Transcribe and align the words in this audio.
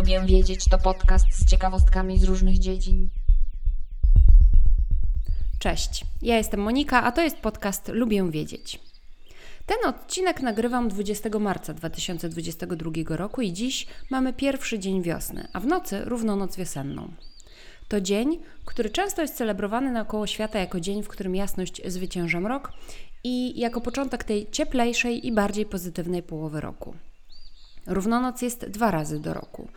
Lubię 0.00 0.20
wiedzieć 0.26 0.64
to 0.64 0.78
podcast 0.78 1.26
z 1.32 1.50
ciekawostkami 1.50 2.18
z 2.18 2.24
różnych 2.24 2.58
dziedzin. 2.58 3.08
Cześć, 5.58 6.04
ja 6.22 6.36
jestem 6.36 6.60
Monika, 6.60 7.02
a 7.02 7.12
to 7.12 7.22
jest 7.22 7.36
podcast 7.36 7.88
Lubię 7.88 8.30
wiedzieć. 8.30 8.80
Ten 9.66 9.76
odcinek 9.86 10.40
nagrywam 10.42 10.88
20 10.88 11.38
marca 11.38 11.74
2022 11.74 13.16
roku 13.16 13.42
i 13.42 13.52
dziś 13.52 13.86
mamy 14.10 14.32
pierwszy 14.32 14.78
dzień 14.78 15.02
wiosny, 15.02 15.48
a 15.52 15.60
w 15.60 15.66
nocy 15.66 16.04
równo 16.04 16.36
noc 16.36 16.56
wiosenną. 16.56 17.10
To 17.88 18.00
dzień, 18.00 18.38
który 18.64 18.90
często 18.90 19.22
jest 19.22 19.36
celebrowany 19.36 19.92
naokoło 19.92 20.26
świata 20.26 20.58
jako 20.58 20.80
dzień, 20.80 21.02
w 21.02 21.08
którym 21.08 21.34
jasność 21.34 21.82
zwycięża 21.86 22.40
mrok 22.40 22.72
i 23.24 23.60
jako 23.60 23.80
początek 23.80 24.24
tej 24.24 24.50
cieplejszej 24.50 25.26
i 25.26 25.32
bardziej 25.32 25.66
pozytywnej 25.66 26.22
połowy 26.22 26.60
roku. 26.60 26.94
Równonoc 27.86 28.42
jest 28.42 28.68
dwa 28.68 28.90
razy 28.90 29.20
do 29.20 29.34
roku. 29.34 29.68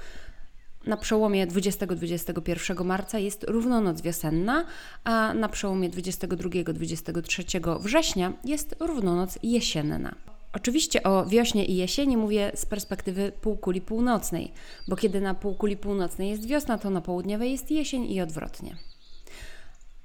Na 0.86 0.98
przełomie 0.98 1.48
20-21 1.48 2.86
marca 2.86 3.20
jest 3.20 3.44
równonoc 3.44 4.02
wiosenna, 4.02 4.66
a 5.04 5.34
na 5.34 5.50
przełomie 5.50 5.90
22-23 5.90 7.80
września 7.80 8.34
jest 8.44 8.76
równonoc 8.80 9.40
jesienna. 9.44 10.16
Oczywiście 10.54 11.04
o 11.04 11.26
wiośnie 11.26 11.66
i 11.66 11.76
jesieni 11.76 12.18
mówię 12.18 12.52
z 12.56 12.66
perspektywy 12.66 13.32
półkuli 13.42 13.82
północnej, 13.82 14.52
bo 14.88 14.96
kiedy 14.96 15.22
na 15.22 15.34
półkuli 15.34 15.78
północnej 15.78 16.30
jest 16.30 16.46
wiosna, 16.46 16.78
to 16.78 16.90
na 16.90 17.02
południowej 17.02 17.52
jest 17.52 17.72
jesień 17.72 18.12
i 18.12 18.22
odwrotnie. 18.22 18.76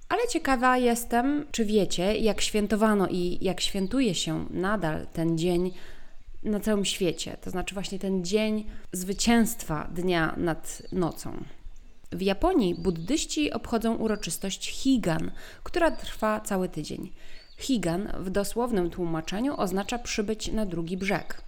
Ale 0.09 0.21
ciekawa 0.29 0.79
jestem, 0.79 1.47
czy 1.51 1.65
wiecie, 1.65 2.17
jak 2.17 2.41
świętowano 2.41 3.09
i 3.09 3.39
jak 3.41 3.61
świętuje 3.61 4.15
się 4.15 4.47
nadal 4.51 5.07
ten 5.07 5.39
dzień 5.39 5.73
na 6.43 6.61
całym 6.61 6.85
świecie. 6.85 7.37
To 7.41 7.51
znaczy 7.51 7.75
właśnie 7.75 7.99
ten 7.99 8.25
dzień 8.25 8.65
zwycięstwa 8.93 9.89
dnia 9.95 10.35
nad 10.37 10.83
nocą. 10.93 11.45
W 12.13 12.23
Japonii 12.23 12.75
buddyści 12.75 13.53
obchodzą 13.53 13.95
uroczystość 13.95 14.71
Higan, 14.71 15.31
która 15.63 15.91
trwa 15.91 16.41
cały 16.41 16.69
tydzień. 16.69 17.13
Higan 17.59 18.13
w 18.19 18.31
dosłownym 18.31 18.91
tłumaczeniu 18.91 19.55
oznacza 19.57 19.99
przybyć 19.99 20.53
na 20.53 20.67
drugi 20.67 20.97
brzeg. 20.97 21.43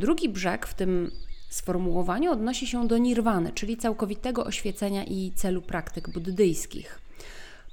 Drugi 0.00 0.28
brzeg 0.28 0.66
w 0.66 0.74
tym 0.74 1.10
sformułowaniu 1.50 2.32
odnosi 2.32 2.66
się 2.66 2.88
do 2.88 2.98
nirwany, 2.98 3.52
czyli 3.52 3.76
całkowitego 3.76 4.44
oświecenia 4.44 5.04
i 5.04 5.32
celu 5.34 5.62
praktyk 5.62 6.10
buddyjskich. 6.10 7.03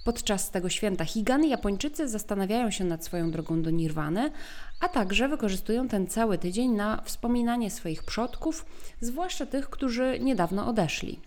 Podczas 0.04 0.52
tego 0.52 0.70
święta 0.70 1.06
Higan 1.06 1.46
Japończycy 1.46 2.10
zastanawiają 2.10 2.72
się 2.72 2.84
nad 2.84 3.06
swoją 3.06 3.32
drogą 3.32 3.62
do 3.62 3.70
nirwany, 3.70 4.32
a 4.80 4.90
także 4.90 5.28
wykorzystują 5.28 5.88
ten 5.88 6.08
cały 6.08 6.38
tydzień 6.38 6.72
na 6.72 7.02
wspominanie 7.02 7.72
swoich 7.72 8.04
przodków, 8.04 8.66
zwłaszcza 9.02 9.46
tych, 9.46 9.70
którzy 9.70 10.20
niedawno 10.20 10.68
odeszli. 10.68 11.20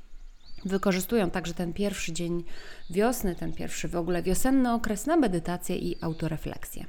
Wykorzystują 0.64 1.30
także 1.30 1.54
ten 1.54 1.72
pierwszy 1.72 2.12
dzień 2.12 2.44
wiosny, 2.90 3.34
ten 3.34 3.52
pierwszy 3.52 3.88
w 3.88 3.96
ogóle 3.96 4.22
wiosenny 4.22 4.72
okres 4.72 5.06
na 5.06 5.16
medytację 5.16 5.76
i 5.76 5.96
autorefleksję. 6.00 6.86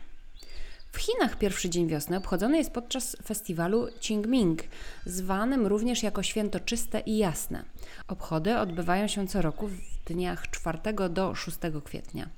W 0.95 0.97
Chinach 0.97 1.37
pierwszy 1.37 1.69
dzień 1.69 1.87
wiosny 1.87 2.17
obchodzony 2.17 2.57
jest 2.57 2.71
podczas 2.71 3.17
festiwalu 3.25 3.87
Qingming, 4.01 4.63
zwanym 5.05 5.67
również 5.67 6.03
jako 6.03 6.23
święto 6.23 6.59
czyste 6.59 6.99
i 6.99 7.17
jasne. 7.17 7.63
Obchody 8.07 8.57
odbywają 8.57 9.07
się 9.07 9.27
co 9.27 9.41
roku 9.41 9.67
w 9.67 9.77
dniach 10.05 10.49
4 10.49 10.79
do 11.09 11.35
6 11.35 11.57
kwietnia. 11.83 12.29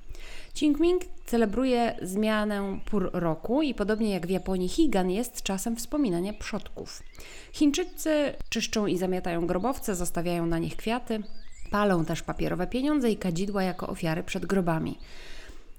Qingming 0.54 1.02
celebruje 1.26 1.96
zmianę 2.02 2.78
pór 2.90 3.10
roku 3.12 3.62
i 3.62 3.74
podobnie 3.74 4.10
jak 4.10 4.26
w 4.26 4.30
Japonii 4.30 4.68
Higan 4.68 5.10
jest 5.10 5.42
czasem 5.42 5.76
wspominania 5.76 6.32
przodków. 6.32 7.02
Chińczycy 7.52 8.34
czyszczą 8.48 8.86
i 8.86 8.98
zamiatają 8.98 9.46
grobowce, 9.46 9.94
zostawiają 9.94 10.46
na 10.46 10.58
nich 10.58 10.76
kwiaty, 10.76 11.22
palą 11.70 12.04
też 12.04 12.22
papierowe 12.22 12.66
pieniądze 12.66 13.10
i 13.10 13.16
kadzidła 13.16 13.62
jako 13.62 13.86
ofiary 13.86 14.22
przed 14.22 14.46
grobami. 14.46 14.98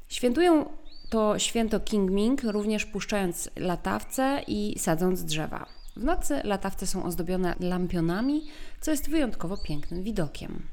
Świętują 0.10 0.66
to 1.10 1.40
święto 1.40 1.80
Qingming 1.80 2.44
również 2.44 2.86
puszczając 2.86 3.50
latawce 3.56 4.42
i 4.48 4.80
sadząc 4.80 5.24
drzewa. 5.24 5.66
W 5.96 6.04
nocy 6.04 6.42
latawce 6.44 6.88
są 6.88 7.04
ozdobione 7.04 7.56
lampionami, 7.60 8.42
co 8.82 8.92
jest 8.92 9.10
wyjątkowo 9.10 9.58
pięknym 9.58 10.04
widokiem. 10.04 10.64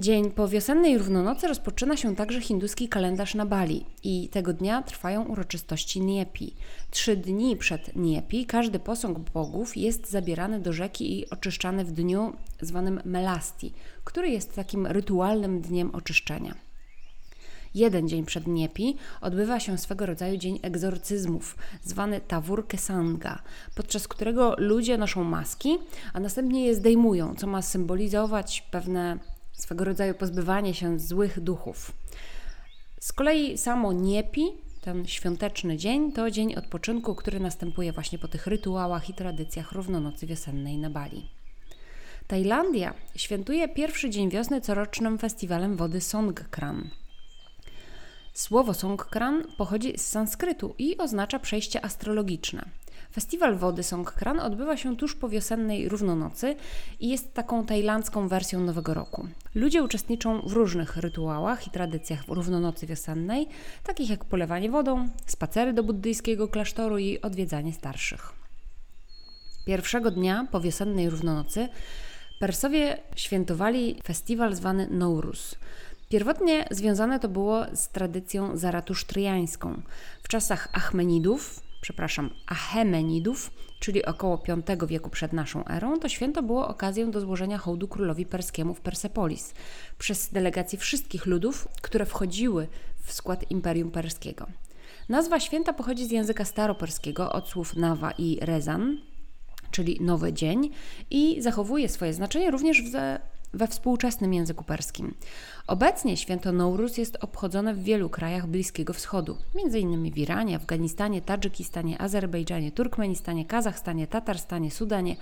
Dzień 0.00 0.30
po 0.30 0.48
wiosennej 0.48 0.98
równonocy 0.98 1.48
rozpoczyna 1.48 1.96
się 1.96 2.16
także 2.16 2.40
hinduski 2.40 2.88
kalendarz 2.88 3.34
na 3.34 3.46
Bali 3.46 3.86
i 4.04 4.28
tego 4.28 4.52
dnia 4.52 4.82
trwają 4.82 5.24
uroczystości 5.24 6.00
Niepi. 6.00 6.54
Trzy 6.90 7.16
dni 7.16 7.56
przed 7.56 7.96
Niepi 7.96 8.46
każdy 8.46 8.78
posąg 8.78 9.18
bogów 9.18 9.76
jest 9.76 10.10
zabierany 10.10 10.60
do 10.60 10.72
rzeki 10.72 11.18
i 11.18 11.30
oczyszczany 11.30 11.84
w 11.84 11.92
dniu 11.92 12.32
zwanym 12.60 13.00
Melasti, 13.04 13.72
który 14.04 14.28
jest 14.28 14.54
takim 14.54 14.86
rytualnym 14.86 15.60
dniem 15.60 15.94
oczyszczenia. 15.94 16.69
Jeden 17.74 18.08
dzień 18.08 18.24
przed 18.24 18.46
Niepi 18.46 18.96
odbywa 19.20 19.60
się 19.60 19.78
swego 19.78 20.06
rodzaju 20.06 20.36
dzień 20.36 20.58
egzorcyzmów, 20.62 21.56
zwany 21.82 22.20
Tawur 22.20 22.66
Kesanga, 22.66 23.42
podczas 23.74 24.08
którego 24.08 24.54
ludzie 24.58 24.98
noszą 24.98 25.24
maski, 25.24 25.78
a 26.12 26.20
następnie 26.20 26.66
je 26.66 26.74
zdejmują, 26.74 27.34
co 27.34 27.46
ma 27.46 27.62
symbolizować 27.62 28.62
pewne 28.70 29.18
swego 29.52 29.84
rodzaju 29.84 30.14
pozbywanie 30.14 30.74
się 30.74 30.98
złych 30.98 31.40
duchów. 31.40 31.92
Z 33.00 33.12
kolei 33.12 33.58
samo 33.58 33.92
Niepi, 33.92 34.46
ten 34.80 35.06
świąteczny 35.06 35.76
dzień, 35.76 36.12
to 36.12 36.30
dzień 36.30 36.54
odpoczynku, 36.54 37.14
który 37.14 37.40
następuje 37.40 37.92
właśnie 37.92 38.18
po 38.18 38.28
tych 38.28 38.46
rytuałach 38.46 39.10
i 39.10 39.14
tradycjach 39.14 39.72
równonocy 39.72 40.26
wiosennej 40.26 40.78
na 40.78 40.90
Bali. 40.90 41.30
Tajlandia 42.26 42.94
świętuje 43.16 43.68
pierwszy 43.68 44.10
dzień 44.10 44.30
wiosny 44.30 44.60
corocznym 44.60 45.18
festiwalem 45.18 45.76
wody 45.76 46.00
Songkran. 46.00 46.90
Słowo 48.34 48.74
Songkran 48.74 49.44
pochodzi 49.56 49.98
z 49.98 50.06
sanskrytu 50.06 50.74
i 50.78 50.98
oznacza 50.98 51.38
przejście 51.38 51.84
astrologiczne. 51.84 52.64
Festiwal 53.12 53.56
wody 53.56 53.82
Songkran 53.82 54.40
odbywa 54.40 54.76
się 54.76 54.96
tuż 54.96 55.14
po 55.14 55.28
wiosennej 55.28 55.88
równonocy 55.88 56.56
i 57.00 57.08
jest 57.08 57.34
taką 57.34 57.66
tajlandzką 57.66 58.28
wersją 58.28 58.60
Nowego 58.60 58.94
Roku. 58.94 59.28
Ludzie 59.54 59.82
uczestniczą 59.82 60.40
w 60.40 60.52
różnych 60.52 60.96
rytuałach 60.96 61.66
i 61.66 61.70
tradycjach 61.70 62.28
równonocy 62.28 62.86
wiosennej, 62.86 63.48
takich 63.84 64.10
jak 64.10 64.24
polewanie 64.24 64.70
wodą, 64.70 65.08
spacery 65.26 65.72
do 65.72 65.82
buddyjskiego 65.82 66.48
klasztoru 66.48 66.98
i 66.98 67.20
odwiedzanie 67.20 67.72
starszych. 67.72 68.32
Pierwszego 69.66 70.10
dnia 70.10 70.46
po 70.50 70.60
wiosennej 70.60 71.10
równonocy 71.10 71.68
Persowie 72.40 72.98
świętowali 73.16 74.00
festiwal 74.04 74.54
zwany 74.54 74.88
Nowruz. 74.90 75.54
Pierwotnie 76.10 76.64
związane 76.70 77.20
to 77.20 77.28
było 77.28 77.64
z 77.72 77.88
tradycją 77.88 78.56
zaratusztriańską. 78.56 79.82
W 80.22 80.28
czasach 80.28 80.68
Achmenidów, 80.72 81.60
przepraszam, 81.80 82.30
Achemenidów, 82.46 83.50
czyli 83.80 84.04
około 84.04 84.42
V 84.66 84.86
wieku 84.86 85.10
przed 85.10 85.32
naszą 85.32 85.66
erą, 85.66 85.98
to 85.98 86.08
święto 86.08 86.42
było 86.42 86.68
okazją 86.68 87.10
do 87.10 87.20
złożenia 87.20 87.58
hołdu 87.58 87.88
królowi 87.88 88.26
perskiemu 88.26 88.74
w 88.74 88.80
Persepolis 88.80 89.54
przez 89.98 90.28
delegacje 90.32 90.78
wszystkich 90.78 91.26
ludów, 91.26 91.68
które 91.82 92.06
wchodziły 92.06 92.66
w 93.04 93.12
skład 93.12 93.50
Imperium 93.50 93.90
Perskiego. 93.90 94.46
Nazwa 95.08 95.40
święta 95.40 95.72
pochodzi 95.72 96.06
z 96.06 96.10
języka 96.10 96.44
staroperskiego 96.44 97.32
od 97.32 97.48
słów 97.48 97.76
nawa 97.76 98.10
i 98.10 98.38
rezan, 98.40 98.98
czyli 99.70 99.98
nowy 100.00 100.32
dzień, 100.32 100.70
i 101.10 101.42
zachowuje 101.42 101.88
swoje 101.88 102.14
znaczenie 102.14 102.50
również 102.50 102.82
w 102.82 102.90
we 103.52 103.66
współczesnym 103.66 104.34
języku 104.34 104.64
perskim. 104.64 105.14
Obecnie 105.66 106.16
święto 106.16 106.52
Nowruz 106.52 106.98
jest 106.98 107.16
obchodzone 107.20 107.74
w 107.74 107.82
wielu 107.82 108.08
krajach 108.08 108.46
Bliskiego 108.46 108.92
Wschodu, 108.92 109.36
m.in. 109.54 110.12
w 110.12 110.18
Iranie, 110.18 110.56
Afganistanie, 110.56 111.22
Tadżykistanie, 111.22 112.00
Azerbejdżanie, 112.00 112.72
Turkmenistanie, 112.72 113.44
Kazachstanie, 113.44 114.06
Tatarstanie, 114.06 114.70
Sudanie, 114.70 115.16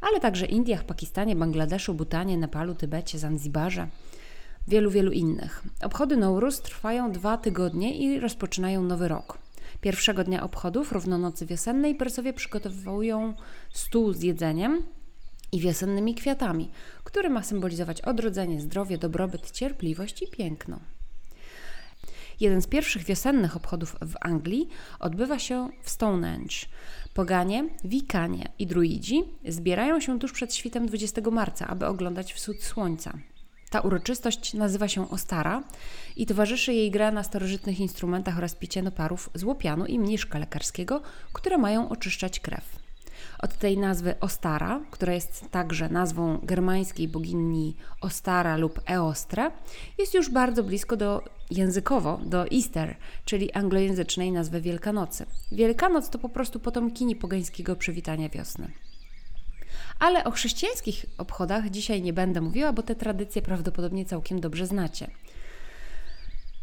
ale 0.00 0.20
także 0.20 0.46
Indiach, 0.46 0.84
Pakistanie, 0.84 1.36
Bangladeszu, 1.36 1.94
Butanie, 1.94 2.38
Nepalu, 2.38 2.74
Tybecie, 2.74 3.18
Zanzibarze 3.18 3.88
wielu, 4.68 4.90
wielu 4.90 5.12
innych. 5.12 5.62
Obchody 5.82 6.16
Nowruz 6.16 6.60
trwają 6.60 7.12
dwa 7.12 7.36
tygodnie 7.36 7.96
i 7.96 8.20
rozpoczynają 8.20 8.82
nowy 8.82 9.08
rok. 9.08 9.38
Pierwszego 9.80 10.24
dnia 10.24 10.42
obchodów, 10.42 10.92
równonocy 10.92 11.46
wiosennej, 11.46 11.94
Persowie 11.94 12.32
przygotowują 12.32 13.34
stół 13.72 14.12
z 14.12 14.22
jedzeniem, 14.22 14.82
i 15.54 15.60
wiosennymi 15.60 16.14
kwiatami, 16.14 16.70
który 17.04 17.30
ma 17.30 17.42
symbolizować 17.42 18.00
odrodzenie, 18.00 18.60
zdrowie, 18.60 18.98
dobrobyt, 18.98 19.50
cierpliwość 19.50 20.22
i 20.22 20.26
piękno. 20.26 20.80
Jeden 22.40 22.62
z 22.62 22.66
pierwszych 22.66 23.04
wiosennych 23.04 23.56
obchodów 23.56 23.96
w 24.00 24.14
Anglii 24.20 24.68
odbywa 25.00 25.38
się 25.38 25.68
w 25.82 25.90
Stonehenge. 25.90 26.56
Poganie, 27.14 27.68
wikanie 27.84 28.52
i 28.58 28.66
druidzi 28.66 29.24
zbierają 29.48 30.00
się 30.00 30.18
tuż 30.18 30.32
przed 30.32 30.54
świtem 30.54 30.86
20 30.86 31.20
marca, 31.32 31.66
aby 31.66 31.86
oglądać 31.86 32.34
wschód 32.34 32.62
słońca. 32.62 33.18
Ta 33.70 33.80
uroczystość 33.80 34.54
nazywa 34.54 34.88
się 34.88 35.10
Ostara 35.10 35.62
i 36.16 36.26
towarzyszy 36.26 36.72
jej 36.74 36.90
gra 36.90 37.10
na 37.10 37.22
starożytnych 37.22 37.80
instrumentach 37.80 38.38
oraz 38.38 38.54
picie 38.54 38.82
naparów 38.82 39.30
z 39.34 39.44
łopianu 39.44 39.86
i 39.86 39.98
mniszka 39.98 40.38
lekarskiego, 40.38 41.02
które 41.32 41.58
mają 41.58 41.88
oczyszczać 41.88 42.40
krew. 42.40 42.83
Od 43.38 43.58
tej 43.58 43.78
nazwy 43.78 44.14
Ostara, 44.20 44.80
która 44.90 45.12
jest 45.12 45.50
także 45.50 45.88
nazwą 45.88 46.38
germańskiej 46.42 47.08
bogini 47.08 47.76
Ostara 48.00 48.56
lub 48.56 48.80
Eostre, 48.90 49.50
jest 49.98 50.14
już 50.14 50.30
bardzo 50.30 50.62
blisko 50.62 50.96
do 50.96 51.22
językowo 51.50 52.20
do 52.24 52.46
Easter, 52.50 52.96
czyli 53.24 53.52
anglojęzycznej 53.52 54.32
nazwy 54.32 54.60
Wielkanocy. 54.60 55.26
Wielkanoc 55.52 56.10
to 56.10 56.18
po 56.18 56.28
prostu 56.28 56.60
potomkini 56.60 57.16
pogańskiego 57.16 57.76
przywitania 57.76 58.28
wiosny. 58.28 58.70
Ale 59.98 60.24
o 60.24 60.30
chrześcijańskich 60.30 61.06
obchodach 61.18 61.70
dzisiaj 61.70 62.02
nie 62.02 62.12
będę 62.12 62.40
mówiła, 62.40 62.72
bo 62.72 62.82
te 62.82 62.94
tradycje 62.94 63.42
prawdopodobnie 63.42 64.04
całkiem 64.04 64.40
dobrze 64.40 64.66
znacie. 64.66 65.10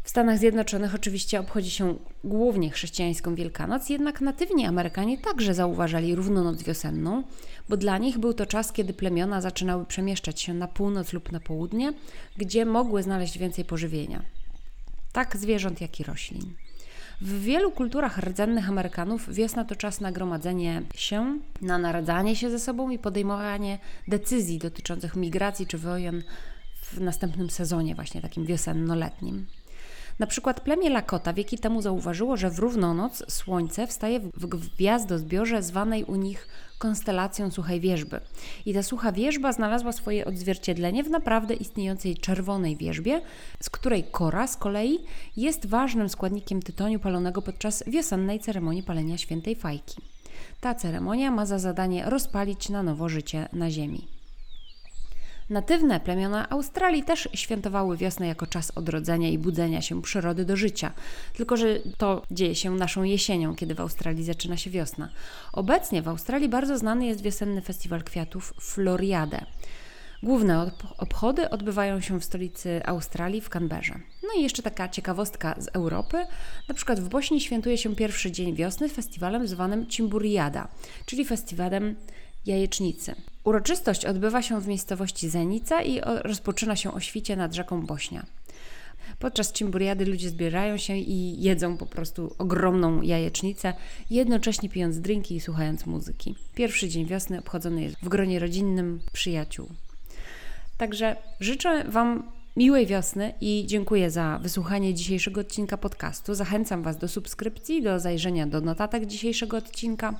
W 0.02 0.08
Stanach 0.10 0.38
Zjednoczonych 0.38 0.94
oczywiście 0.94 1.40
obchodzi 1.40 1.70
się 1.70 1.94
głównie 2.24 2.70
chrześcijańską 2.70 3.34
Wielkanoc, 3.34 3.88
jednak 3.88 4.20
natywni 4.20 4.66
Amerykanie 4.66 5.18
także 5.18 5.54
zauważali 5.54 6.14
równonoc 6.14 6.62
wiosenną, 6.62 7.22
bo 7.68 7.76
dla 7.76 7.98
nich 7.98 8.18
był 8.18 8.34
to 8.34 8.46
czas, 8.46 8.72
kiedy 8.72 8.92
plemiona 8.92 9.40
zaczynały 9.40 9.86
przemieszczać 9.86 10.40
się 10.40 10.54
na 10.54 10.68
północ 10.68 11.12
lub 11.12 11.32
na 11.32 11.40
południe, 11.40 11.92
gdzie 12.36 12.64
mogły 12.64 13.02
znaleźć 13.02 13.38
więcej 13.38 13.64
pożywienia. 13.64 14.22
Tak 15.12 15.36
zwierząt, 15.36 15.80
jak 15.80 16.00
i 16.00 16.04
roślin. 16.04 16.54
W 17.20 17.42
wielu 17.42 17.70
kulturach 17.70 18.18
rdzennych 18.18 18.68
Amerykanów 18.68 19.34
wiosna 19.34 19.64
to 19.64 19.76
czas 19.76 20.00
na 20.00 20.12
gromadzenie 20.12 20.82
się, 20.94 21.38
na 21.60 21.78
naradzanie 21.78 22.36
się 22.36 22.50
ze 22.50 22.58
sobą 22.58 22.90
i 22.90 22.98
podejmowanie 22.98 23.78
decyzji 24.08 24.58
dotyczących 24.58 25.16
migracji 25.16 25.66
czy 25.66 25.78
wojen 25.78 26.22
w 26.74 27.00
następnym 27.00 27.50
sezonie, 27.50 27.94
właśnie 27.94 28.22
takim 28.22 28.46
wiosenno-letnim. 28.46 29.46
Na 30.18 30.26
przykład 30.26 30.60
plemię 30.60 30.90
Lakota 30.90 31.32
wieki 31.32 31.58
temu 31.58 31.82
zauważyło, 31.82 32.36
że 32.36 32.50
w 32.50 32.58
równonoc 32.58 33.32
słońce 33.32 33.86
wstaje 33.86 34.20
w 34.20 34.46
gwiazdozbiorze 34.46 35.62
zwanej 35.62 36.04
u 36.04 36.16
nich 36.16 36.48
konstelacją 36.78 37.50
suchej 37.50 37.80
wierzby. 37.80 38.20
I 38.66 38.74
ta 38.74 38.82
sucha 38.82 39.12
wierzba 39.12 39.52
znalazła 39.52 39.92
swoje 39.92 40.24
odzwierciedlenie 40.24 41.04
w 41.04 41.10
naprawdę 41.10 41.54
istniejącej 41.54 42.16
czerwonej 42.16 42.76
wierzbie, 42.76 43.20
z 43.60 43.70
której 43.70 44.04
kora 44.04 44.46
z 44.46 44.56
kolei 44.56 44.98
jest 45.36 45.66
ważnym 45.66 46.08
składnikiem 46.08 46.62
tytoniu 46.62 46.98
palonego 46.98 47.42
podczas 47.42 47.84
wiosennej 47.86 48.40
ceremonii 48.40 48.82
palenia 48.82 49.18
świętej 49.18 49.56
fajki. 49.56 49.96
Ta 50.60 50.74
ceremonia 50.74 51.30
ma 51.30 51.46
za 51.46 51.58
zadanie 51.58 52.04
rozpalić 52.10 52.68
na 52.68 52.82
nowo 52.82 53.08
życie 53.08 53.48
na 53.52 53.70
ziemi. 53.70 54.06
Natywne 55.50 56.00
plemiona 56.00 56.50
Australii 56.50 57.02
też 57.04 57.28
świętowały 57.34 57.96
wiosnę 57.96 58.26
jako 58.26 58.46
czas 58.46 58.70
odrodzenia 58.70 59.28
i 59.28 59.38
budzenia 59.38 59.82
się 59.82 60.02
przyrody 60.02 60.44
do 60.44 60.56
życia, 60.56 60.92
tylko 61.34 61.56
że 61.56 61.78
to 61.98 62.22
dzieje 62.30 62.54
się 62.54 62.70
naszą 62.70 63.02
jesienią, 63.02 63.56
kiedy 63.56 63.74
w 63.74 63.80
Australii 63.80 64.24
zaczyna 64.24 64.56
się 64.56 64.70
wiosna. 64.70 65.08
Obecnie 65.52 66.02
w 66.02 66.08
Australii 66.08 66.48
bardzo 66.48 66.78
znany 66.78 67.06
jest 67.06 67.22
wiosenny 67.22 67.62
festiwal 67.62 68.02
kwiatów 68.02 68.54
Floriade. 68.60 69.46
Główne 70.22 70.70
obchody 70.98 71.50
odbywają 71.50 72.00
się 72.00 72.20
w 72.20 72.24
stolicy 72.24 72.80
Australii, 72.84 73.40
w 73.40 73.48
Canberrze. 73.48 73.94
No 74.22 74.28
i 74.38 74.42
jeszcze 74.42 74.62
taka 74.62 74.88
ciekawostka 74.88 75.54
z 75.58 75.68
Europy. 75.72 76.26
Na 76.68 76.74
przykład 76.74 77.00
w 77.00 77.08
Bośni 77.08 77.40
świętuje 77.40 77.78
się 77.78 77.96
pierwszy 77.96 78.32
dzień 78.32 78.54
wiosny 78.54 78.88
festiwalem 78.88 79.46
zwanym 79.46 79.86
Cimburiada, 79.86 80.68
czyli 81.06 81.24
festiwalem 81.24 81.96
jajecznicy. 82.46 83.14
Uroczystość 83.44 84.04
odbywa 84.04 84.42
się 84.42 84.60
w 84.60 84.66
miejscowości 84.66 85.28
Zenica 85.28 85.82
i 85.82 86.00
rozpoczyna 86.04 86.76
się 86.76 86.94
o 86.94 87.00
świcie 87.00 87.36
nad 87.36 87.54
rzeką 87.54 87.86
Bośnia. 87.86 88.26
Podczas 89.18 89.52
Cimburiady 89.52 90.06
ludzie 90.06 90.28
zbierają 90.28 90.76
się 90.76 90.96
i 90.96 91.42
jedzą 91.42 91.76
po 91.76 91.86
prostu 91.86 92.34
ogromną 92.38 93.02
jajecznicę, 93.02 93.74
jednocześnie 94.10 94.68
pijąc 94.68 95.00
drinki 95.00 95.36
i 95.36 95.40
słuchając 95.40 95.86
muzyki. 95.86 96.34
Pierwszy 96.54 96.88
dzień 96.88 97.06
wiosny 97.06 97.38
obchodzony 97.38 97.82
jest 97.82 97.96
w 98.02 98.08
gronie 98.08 98.38
rodzinnym 98.38 99.00
przyjaciół. 99.12 99.68
Także 100.76 101.16
życzę 101.40 101.84
Wam 101.84 102.32
miłej 102.56 102.86
wiosny 102.86 103.34
i 103.40 103.64
dziękuję 103.66 104.10
za 104.10 104.38
wysłuchanie 104.42 104.94
dzisiejszego 104.94 105.40
odcinka 105.40 105.76
podcastu. 105.76 106.34
Zachęcam 106.34 106.82
Was 106.82 106.98
do 106.98 107.08
subskrypcji, 107.08 107.82
do 107.82 108.00
zajrzenia 108.00 108.46
do 108.46 108.60
notatek 108.60 109.06
dzisiejszego 109.06 109.56
odcinka. 109.56 110.14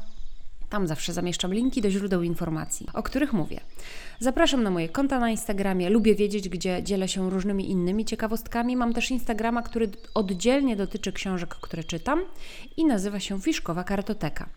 Tam 0.72 0.86
zawsze 0.86 1.12
zamieszczam 1.12 1.54
linki 1.54 1.82
do 1.82 1.90
źródeł 1.90 2.22
informacji, 2.22 2.86
o 2.94 3.02
których 3.02 3.32
mówię. 3.32 3.60
Zapraszam 4.20 4.62
na 4.62 4.70
moje 4.70 4.88
konta 4.88 5.18
na 5.18 5.30
Instagramie. 5.30 5.90
Lubię 5.90 6.14
wiedzieć, 6.14 6.48
gdzie 6.48 6.82
dzielę 6.82 7.08
się 7.08 7.30
różnymi 7.30 7.70
innymi 7.70 8.04
ciekawostkami. 8.04 8.76
Mam 8.76 8.92
też 8.92 9.10
Instagrama, 9.10 9.62
który 9.62 9.90
oddzielnie 10.14 10.76
dotyczy 10.76 11.12
książek, 11.12 11.54
które 11.54 11.84
czytam 11.84 12.22
i 12.76 12.84
nazywa 12.84 13.20
się 13.20 13.40
Fiszkowa 13.40 13.84
Kartoteka. 13.84 14.48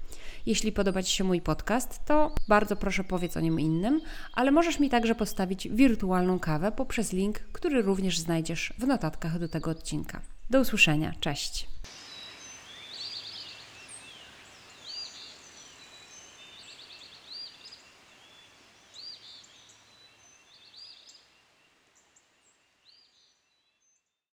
Jeśli 0.45 0.71
podoba 0.71 1.03
Ci 1.03 1.15
się 1.15 1.23
mój 1.23 1.41
podcast, 1.41 2.05
to 2.05 2.31
bardzo 2.47 2.75
proszę 2.75 3.03
powiedz 3.03 3.37
o 3.37 3.39
nim 3.39 3.59
innym, 3.59 4.01
ale 4.33 4.51
możesz 4.51 4.79
mi 4.79 4.89
także 4.89 5.15
postawić 5.15 5.67
wirtualną 5.69 6.39
kawę 6.39 6.71
poprzez 6.71 7.13
link, 7.13 7.39
który 7.39 7.81
również 7.81 8.19
znajdziesz 8.19 8.73
w 8.77 8.87
notatkach 8.87 9.39
do 9.39 9.47
tego 9.47 9.71
odcinka. 9.71 10.21
Do 10.49 10.61
usłyszenia. 10.61 11.13
Cześć. 11.19 11.67